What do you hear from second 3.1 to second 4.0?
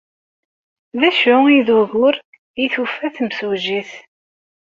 timsujjit?